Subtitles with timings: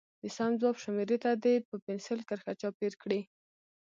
[0.21, 3.21] د سم ځواب شمیرې ته دې په پنسل کرښه چاپېر کړي.